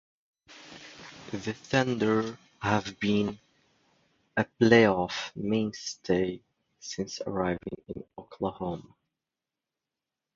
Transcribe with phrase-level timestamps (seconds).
[1.29, 3.37] The Thunder have been
[4.35, 6.41] a playoff mainstay
[6.79, 8.95] since arriving in Oklahoma.